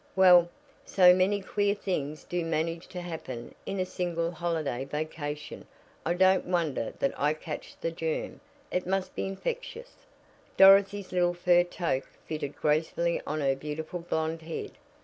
"Well, 0.15 0.49
so 0.83 1.13
many 1.13 1.41
queer 1.41 1.75
things 1.75 2.23
do 2.23 2.43
manage 2.43 2.87
to 2.87 3.01
happen 3.01 3.53
in 3.67 3.79
a 3.79 3.85
single 3.85 4.31
holiday 4.31 4.83
vacation 4.83 5.67
I 6.07 6.15
don't 6.15 6.45
wonder 6.47 6.93
that 6.97 7.13
I 7.19 7.35
catch 7.35 7.79
the 7.79 7.91
germ; 7.91 8.41
it 8.71 8.87
must 8.87 9.13
be 9.13 9.27
infectious." 9.27 10.07
Dorothy's 10.57 11.11
little 11.11 11.35
fur 11.35 11.63
toque 11.63 12.07
fitted 12.25 12.55
gracefully 12.55 13.21
on 13.27 13.41
her 13.41 13.55
beautiful 13.55 13.99
blonde 13.99 14.41
head. 14.41 14.71